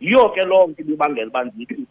yiyo 0.00 0.28
ke 0.28 0.42
loo 0.42 0.66
nto 0.66 0.82
ibibangela 0.82 1.28
uba 1.28 1.44
ndithi 1.44 1.86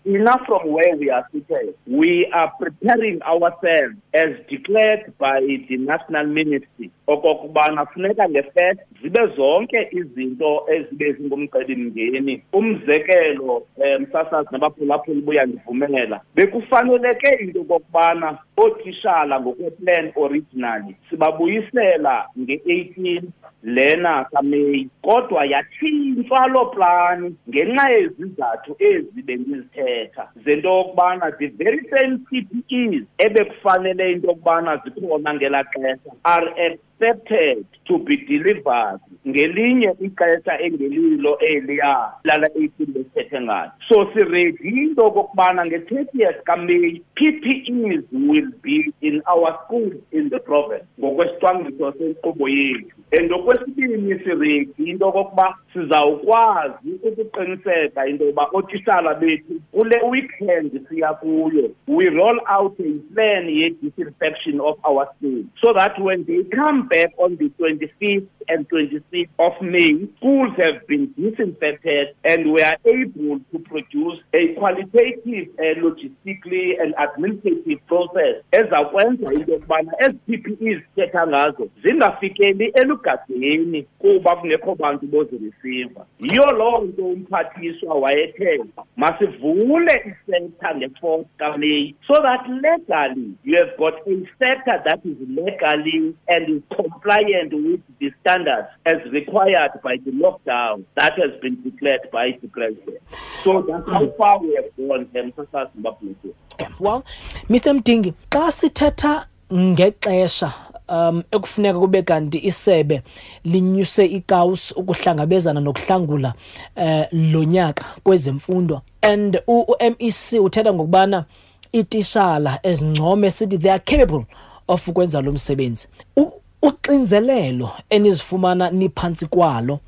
from 0.46 0.74
where 0.74 0.96
we 0.96 1.10
are 1.12 1.26
seated 1.32 1.74
we 1.88 2.26
are 2.32 2.52
preparing 2.60 3.22
ourselves 3.22 3.96
as 4.14 4.30
declared 4.50 5.14
by 5.20 5.40
the 5.68 5.78
national 5.78 6.28
ministry 6.28 6.92
okokubana 7.08 7.86
funeka 7.86 8.30
ngefest 8.30 8.80
zibe 9.02 9.28
zonke 9.36 9.88
izinto 9.92 10.66
ezibe 10.70 11.14
zingumcelimngeni. 11.14 12.44
Umzekelo 12.54 13.56
um 13.78 14.02
msasazi 14.02 14.50
nabaphulaphuli 14.52 15.22
buyandivumela 15.22 16.22
bekufaneleke 16.36 17.30
into 17.40 17.60
yokokubana 17.60 18.38
ootishala 18.58 19.42
ngokweplan 19.42 20.12
originally 20.16 20.96
sibabuyisela 21.10 22.26
nge-eighteen 22.40 23.30
lena 23.64 24.26
kameyi 24.32 24.90
kodwa 25.02 25.46
yatshintshwa 25.46 26.48
loo 26.48 26.66
plani 26.66 27.36
ngenxa 27.50 27.90
yezizathu 27.90 28.76
ezi 28.80 29.22
bendizithetha. 29.22 30.28
Zento 30.46 30.78
yokubana 30.78 31.32
the 31.40 31.48
very 31.48 31.90
same 31.90 32.18
p 32.30 32.42
p 32.42 32.96
es 32.96 33.04
ebekufanele 33.18 34.12
into 34.12 34.28
yokubana 34.28 34.78
zikhona 34.78 35.34
ngelaa 35.34 35.64
xesha 35.64 36.12
are 36.24 36.78
accepted 37.00 37.66
to 37.88 38.00
be 38.00 38.18
delivered 38.18 39.00
ngelinye 39.28 39.96
ixesha 40.02 40.60
engelilo 40.60 41.38
eliya 41.40 42.12
lala 42.24 42.48
18 42.48 42.70
besithethe 42.86 43.42
ngayo. 43.42 43.72
So 43.90 44.06
siredi 44.14 44.68
into 44.68 45.02
okokubana 45.02 45.66
nge-thirtieth 45.66 46.44
kameyi 46.44 47.02
p-p-es 47.16 48.04
will 48.12 48.52
be 48.62 48.94
in 49.02 49.22
our 49.28 49.60
schools 49.66 49.96
in 50.12 50.30
the 50.30 50.40
province 50.40 50.86
ngokwesicwangciso 51.00 51.92
senkqubo 51.92 52.50
yethu. 52.50 52.92
And 53.12 53.32
okwesibini 53.32 54.20
siredi 54.20 54.90
into 54.90 55.08
okokuba 55.08 55.56
sizawukwazi 55.74 56.92
ukuqiniseka 57.04 58.08
into 58.08 58.26
yokuba 58.26 58.48
ootishala 58.54 59.14
bethu 59.14 59.62
kule 59.72 60.02
weekend 60.10 60.88
siya 60.90 61.14
kuyo 61.14 61.72
we 61.88 62.10
roll 62.10 62.40
out 62.50 62.80
a 62.80 63.14
plan 63.14 63.50
ye-disinfection 63.50 64.60
of 64.62 64.78
our 64.84 65.08
schools. 65.18 65.46
So 65.62 65.74
that 65.74 66.00
when 66.00 66.24
they 66.26 66.44
come 66.44 66.87
back 66.90 67.12
on 67.18 67.36
the 67.38 67.50
25th 67.50 68.28
and 68.48 68.68
26th 68.70 69.30
of 69.40 69.62
May, 69.62 70.08
schools 70.18 70.54
have 70.58 70.88
been 70.88 71.14
disinfected 71.18 72.10
and 72.24 72.52
we 72.52 72.62
are 72.62 72.78
able 72.86 73.40
to 73.52 73.60
produce 73.60 74.20
a 74.34 74.54
qualitative, 74.56 75.48
logistically 75.78 76.82
and 76.82 76.94
administrative 76.98 77.86
process 77.88 78.36
ezakwenza 78.52 79.34
into 79.34 79.52
yokubana 79.52 79.92
ezi 80.00 80.18
PPEs 80.38 80.82
sithetha 80.96 81.28
ngazo 81.28 81.70
zingafikeli 81.84 82.66
elugadeni 82.76 83.84
kuba 84.00 84.36
kungekho 84.36 84.76
bantu 84.76 85.06
bozirisiva. 85.06 86.06
Yiyo 86.20 86.52
loo 86.52 86.82
nto 86.82 87.06
umphathiswa 87.06 87.96
wayethe 87.96 88.60
masivule 88.96 90.16
isekta 90.28 90.76
nge-fourth 90.76 91.28
kameyi 91.38 91.96
so 92.08 92.14
that 92.22 92.48
legally 92.48 93.32
you 93.44 93.58
have 93.58 93.78
got 93.78 93.94
a 94.08 94.16
sector 94.40 94.82
that 94.86 95.00
is 95.06 95.18
legally 95.28 96.14
and 96.28 96.50
is 96.50 96.62
compliant 96.76 97.54
with 97.54 97.82
the 98.00 98.12
standards 98.38 98.68
as 98.86 99.12
required 99.12 99.72
by 99.84 99.98
the 100.06 100.12
lockdown 100.12 100.84
that 100.96 101.14
has 101.18 101.32
been 101.42 101.62
declared 101.64 102.02
by 102.12 102.32
the 102.42 102.48
president. 102.48 102.98
So 103.44 103.62
that's 103.68 103.88
how 103.90 104.08
far 104.18 104.40
we 104.40 104.56
have 104.56 104.66
gone, 104.78 105.06
Msasas 105.14 105.70
Mbapulisi. 105.80 106.34
well 106.80 107.04
mr 107.50 107.74
mdingi 107.74 108.14
xa 108.30 108.52
sithetha 108.52 109.28
ngexesha 109.54 110.54
um 110.90 111.24
ekufuneka 111.32 111.80
kube 111.80 112.02
kanti 112.02 112.38
isebe 112.48 113.02
linyuse 113.46 114.06
ikawusi 114.06 114.74
ukuhlangabezana 114.74 115.60
nokuhlangula 115.62 116.34
eh 116.76 117.08
lo 117.12 117.44
nyaka 117.44 117.86
kwezemfundo 118.04 118.82
and 119.02 119.42
u-MEC 119.48 120.40
uthetha 120.42 120.74
ngokubana 120.74 121.26
itishala 121.72 122.60
ezincome 122.64 123.32
sithi 123.32 123.58
they 123.58 123.72
are 123.72 123.80
capable 123.86 124.26
of 124.68 124.88
ukwenza 124.88 125.22
lo 125.22 125.32
msebenzi 125.32 125.88
U- 126.18 126.32
uxinzelelo 126.62 127.70
enizifumana 127.90 128.72
niphansi 128.72 129.26
kwalo 129.26 129.80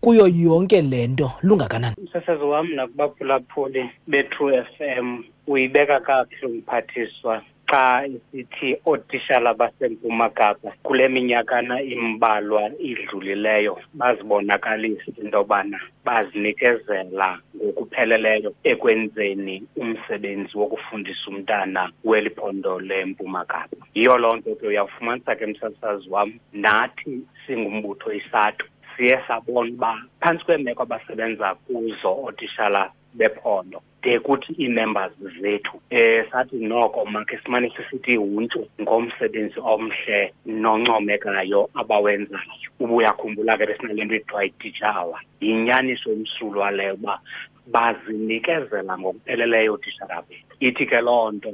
kuyo 0.00 0.28
yonke 0.28 0.82
lento 0.82 1.32
lungakanani? 1.42 1.96
Umsasazi 1.98 2.44
wam 2.44 2.74
nakubaphulaphuli 2.74 3.90
be-true 4.06 4.56
f 4.56 4.80
m 4.80 5.24
uyibeka 5.46 6.00
kakuhle 6.00 6.46
umphathiswa. 6.46 7.42
Xa 7.70 8.06
isithi 8.06 8.76
ootishala 8.86 9.54
basempuma 9.54 10.30
kapa 10.30 10.72
kule 10.82 11.08
minyakana 11.08 11.82
imbalwa 11.82 12.70
idlulileyo 12.78 13.78
bazibonakalisa 13.94 15.12
into 15.22 15.38
yobana 15.38 15.80
bazinikezela 16.04 17.38
ngokupheleleyo 17.56 18.54
ekwenzeni 18.64 19.62
umsebenzi 19.76 20.58
wokufundisa 20.58 21.24
umntana 21.30 21.82
weli 22.04 22.30
phondo 22.30 22.80
lempuma 22.80 23.44
kapa 23.44 23.76
yiyo 23.94 24.18
loo 24.18 24.36
nto 24.36 24.54
ke 24.54 24.66
uyawufumanisa 24.66 25.36
ke 25.36 25.46
msasazi 25.46 26.10
wam 26.10 26.30
nathi 26.52 27.20
singumbutho 27.46 28.12
isathu 28.12 28.66
siye 28.96 29.20
sabona 29.28 29.70
uba 29.70 30.02
phantsi 30.20 30.44
kweemeko 30.44 30.82
abasebenza 30.82 31.54
kuzo 31.54 32.10
ootishala 32.24 32.90
bephondo 33.14 33.82
de 34.02 34.18
kuthi 34.18 34.54
ii-members 34.58 35.12
zethu 35.40 35.76
um 35.90 36.24
sathi 36.30 36.56
noko 36.56 37.04
makhe 37.04 37.38
simane 37.44 37.70
sisithi 37.76 38.12
ihuntshu 38.12 38.66
ngomsebenzi 38.80 39.60
omhle 39.60 40.32
noncomekayo 40.46 41.70
abawenzayo. 41.74 42.68
Uba 42.80 42.94
uyakhumbula 42.94 43.58
ke 43.58 43.66
besinale 43.66 44.04
nto 44.04 44.14
ethiwa 44.14 44.44
yi-teacher 44.44 44.92
hour 44.94 45.20
yinyaniso 45.40 46.12
emsulwa 46.12 46.70
leyo 46.70 46.94
uba 46.94 47.20
bazinikezela 47.72 48.98
ngokupheleleyo 48.98 49.72
ootishara 49.72 50.22
bethu. 50.28 50.54
Ithi 50.60 50.86
ke 50.86 51.00
loo 51.00 51.32
nto 51.32 51.50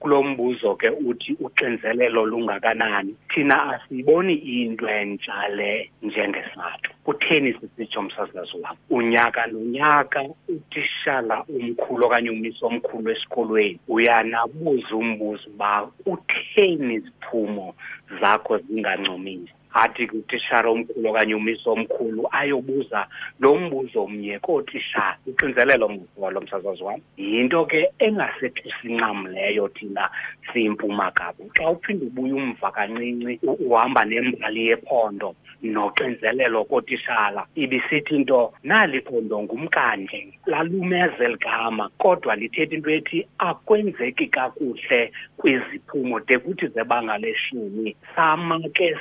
kulo 0.00 0.22
mbuzo 0.22 0.74
ke 0.74 0.90
uthi 0.90 1.36
uxinzelelo 1.40 2.26
lungakanani? 2.26 3.14
Thina 3.34 3.72
asiyiboni 3.72 4.34
into 4.34 4.88
entsha 4.88 5.48
le 5.48 5.90
njengesathu. 6.02 6.90
Kutheni 7.04 7.52
sisitsho 7.52 8.02
msasazi 8.02 8.56
wam? 8.62 8.76
Unyaka 8.90 9.46
nonyaka 9.46 10.24
utishala 10.48 11.44
umkhulu 11.48 12.06
okanye 12.06 12.30
umisi 12.30 12.64
omkhulu 12.64 13.10
esikolweni. 13.10 13.78
Uyanabuza 13.88 14.96
umbuzo 14.96 15.50
uba 15.50 15.86
kutheni 16.04 16.94
iziphumo 16.94 17.74
zakho 18.20 18.58
zingancomisi? 18.58 19.52
Athi 19.74 20.06
kutishara 20.06 20.70
omkhulu 20.70 21.08
okanye 21.10 21.34
umisi 21.34 21.68
omkhulu 21.68 22.28
ayobuza 22.30 23.06
lo 23.40 23.56
mbuzo 23.56 24.06
mnye 24.06 24.38
kootishara 24.38 25.18
uxinzelelo 25.26 25.88
mzolo 25.88 26.40
msasazi 26.40 26.82
wam. 26.82 27.00
Yinto 27.16 27.64
ke 27.66 27.88
engasethusi 27.98 28.88
ncam 28.94 29.26
leyo 29.26 29.68
thina 29.68 30.10
siyimpuma 30.52 31.10
kabo. 31.10 31.44
Xa 31.56 31.70
uphinde 31.70 32.06
ubuye 32.06 32.32
umva 32.32 32.70
kancinci 32.70 33.38
u- 33.42 33.58
uhamba 33.70 34.04
nembali 34.04 34.66
yephondo 34.66 35.34
noxinzelelo 35.62 36.64
kootishala 36.64 37.46
ibisithi 37.54 38.14
into 38.14 38.52
nali 38.62 39.00
phondo 39.00 39.42
ngumkandle 39.42 40.32
lalumeza 40.46 41.24
eli 41.24 41.36
gama 41.36 41.88
kodwa 41.98 42.36
lithetha 42.36 42.74
into 42.74 42.90
ethi 42.90 43.26
akwenzeki 43.38 44.26
kakuhle 44.26 45.12
kwiziphumo 45.36 46.20
de 46.20 46.38
kuthi 46.38 46.66
zebanga 46.68 47.18
leshumi 47.18 47.96
sama 48.16 48.60
ke 48.74 48.94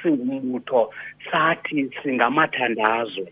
singumbutho 0.57 0.93
sathi 1.31 1.89
singamathandazwe 2.03 3.31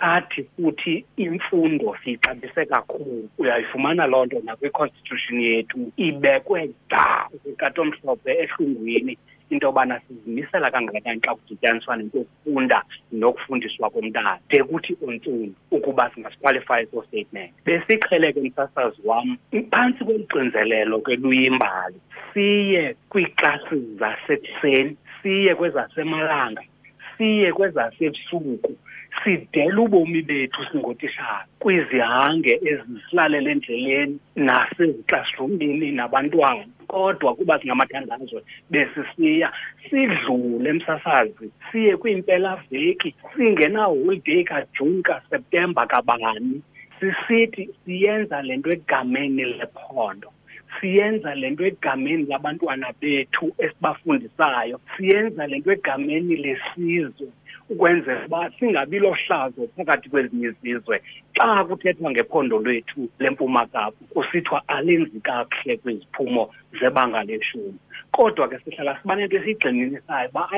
sathi 0.00 0.42
futhi 0.56 1.04
imfundo 1.16 1.96
siyixabise 2.04 2.66
kakhulu. 2.66 3.28
Uyayifumana 3.38 4.06
loo 4.06 4.24
nto 4.26 4.40
nakwi-constitution 4.44 5.40
yethu 5.40 5.92
ibekwe 5.96 6.70
da 6.90 7.28
zikatomhlophe 7.44 8.30
ehlungwini 8.42 9.18
into 9.50 9.66
yobana 9.66 10.00
sizimisela 10.00 10.70
kangakanani 10.70 11.20
xa 11.20 11.34
kudityaniswa 11.34 11.96
nento 11.96 12.18
yokufunda 12.18 12.82
nokufundiswa 13.12 13.90
komntana. 13.90 14.38
De 14.50 14.64
kuthi 14.64 14.96
ontsundu 15.06 15.54
ukuba 15.70 16.10
singasiqualify 16.14 16.82
eso 16.82 17.02
statement. 17.02 17.52
Besiqhele 17.64 18.32
ke 18.32 18.40
msasazi 18.40 19.00
wam 19.04 19.36
phantsi 19.70 20.04
kweliqinzelelo 20.04 21.00
ke 21.00 21.16
luyimbali 21.16 22.00
siye 22.32 22.96
kwiiklasi 23.08 23.76
zasekuseni 23.98 24.96
siye 25.24 25.54
kwezasemalanga 25.54 26.62
siye 27.18 27.52
kwezasebusuku 27.52 28.76
sidela 29.24 29.80
ubomi 29.80 30.22
bethu 30.22 30.60
singootishara 30.70 31.46
kwizihange 31.58 32.60
ezisilalele 32.70 33.50
endleleni 33.50 34.18
naseziklasrumini 34.36 35.92
nabantwana. 35.92 36.66
Kodwa 36.86 37.34
kuba 37.34 37.58
singamathandazwe 37.58 38.42
besisiya 38.70 39.52
sidlule 39.90 40.70
emsasazi 40.70 41.48
siye 41.72 41.96
kwiimpelaveki 41.96 43.14
singenaholideyi 43.36 44.44
kajuni 44.44 45.02
kaseptemba 45.02 45.86
kabani 45.86 46.62
sisithi 47.00 47.70
siyenza 47.84 48.42
le 48.42 48.56
nto 48.56 48.70
egameni 48.70 49.44
lephondo. 49.44 50.28
Siyenza 50.80 51.34
le 51.34 51.50
nto 51.50 51.64
egameni 51.66 52.26
labantwana 52.26 52.92
bethu 53.00 53.54
esibafundisayo. 53.58 54.80
Siyenza 54.96 55.46
le 55.46 55.58
nto 55.58 55.72
egameni 55.72 56.36
lesizwe 56.36 57.28
ukwenzela 57.70 58.26
uba 58.26 58.50
singabi 58.58 58.98
lohlazo 58.98 59.68
phakathi 59.76 60.08
kwezinye 60.08 60.48
izizwe. 60.48 61.00
Xa 61.36 61.64
kuthethwa 61.64 62.10
ngephondo 62.10 62.58
lwethu 62.58 63.08
lempuma 63.18 63.66
kapa 63.66 64.04
kusithiwa 64.12 64.62
alenzi 64.68 65.20
kakuhle 65.20 65.76
kwiziphumo 65.76 66.50
zebanga 66.80 67.22
leshumi. 67.22 67.78
Kodwa 68.12 68.48
ke 68.48 68.58
sihlala 68.58 68.98
siba 69.02 69.16
nento 69.16 69.36
esiyigxininisayo 69.36 70.28
uba 70.28 70.48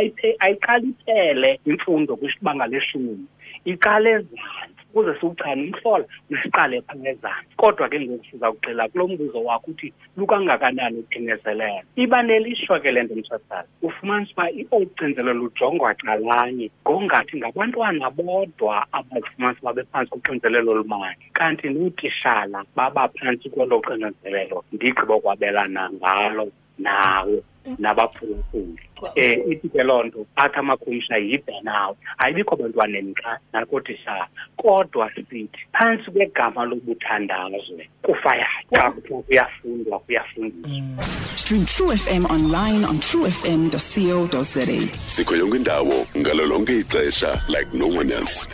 ayiqali 0.41 0.89
iphele 0.89 1.61
imfundo 1.65 2.17
kwibanga 2.17 2.67
leshumi. 2.67 3.27
Iqale 3.65 4.11
ezantsi 4.11 4.76
ukuze 4.97 5.21
siwuchane 5.21 5.63
umhlola 5.63 6.05
usiqale 6.31 6.81
phangezantsi 6.83 7.57
kodwa 7.57 7.89
ke 7.89 8.01
ngoku 8.01 8.25
siza 8.31 8.53
kugxila 8.53 8.89
kulo 8.89 9.09
mbuzo 9.09 9.45
wakho 9.45 9.71
uthi 9.71 9.93
lukangakanani 10.17 10.99
uxinezelelo 10.99 11.83
iba 11.97 12.23
nelishwa 12.23 12.81
ke 12.81 12.91
le 12.93 13.03
nto 13.03 13.15
mtshatazi 13.15 13.69
ufumanisa 13.83 14.33
uba 14.33 14.77
ucinzelo 14.77 15.33
lujongwa 15.35 15.95
calanye 15.95 16.71
ngongathi 16.83 17.37
ngabantwana 17.37 18.11
bodwa 18.11 18.87
abazifumanisa 18.93 19.61
uba 19.63 19.73
bephantsi 19.73 20.11
koxinzelelo 20.11 20.71
olumane. 20.73 21.17
Kanti 21.33 21.69
nootishala 21.69 22.65
baba 22.77 23.09
phantsi 23.09 23.51
kwelo 23.51 23.81
xinezelelo 23.81 24.65
ndigqibo 24.73 25.21
kwabelana 25.21 25.91
ngalo 25.93 26.49
nawe 26.79 27.43
nabaphulaphuli 27.79 28.79
um 29.03 29.53
ithi 29.53 29.69
ke 29.69 29.83
loo 29.83 30.03
nto 30.03 30.27
athi 30.37 30.59
amakhumsha 30.59 31.17
yi-burnout 31.17 31.97
ayibikho 32.19 32.57
bantwaneni 32.57 33.15
xa 33.15 33.39
nakootishala 33.53 34.27
kodwa 34.57 35.11
sithi 35.15 35.49
phantsi 35.73 36.11
kwegama 36.11 36.65
lobuthandazwe 36.65 37.89
kufayayo 38.03 38.71
xa 38.73 38.91
kuthiwa 38.91 39.23
kuyafundwa 39.23 39.99
kuyafundiswa. 39.99 41.05
Stream 41.37 41.65
True 41.67 41.97
FM 41.97 42.25
online 42.31 42.85
on 42.85 42.99
truefm.co.za. 42.99 44.67
sikho 45.07 45.37
yonke 45.37 45.57
indawo 45.57 46.07
ngalo 46.17 46.47
lonke 46.47 46.79
ixesha 46.79 47.41
like 47.49 47.69
no 47.75 47.87
one 47.87 48.11
else 48.13 48.49